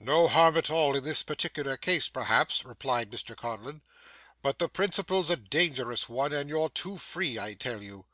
[0.00, 3.80] 'No harm at all in this particular case, perhaps,' replied Mr Codlin;
[4.42, 8.04] 'but the principle's a dangerous one, and you're too free I tell you.